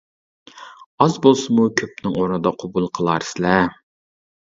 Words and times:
ئاز 1.05 1.19
بولسىمۇ 1.27 1.67
كۆپنىڭ 1.83 2.19
ئورنىدا 2.19 2.55
قوبۇل 2.65 2.91
قىلارسىلەر. 3.01 3.75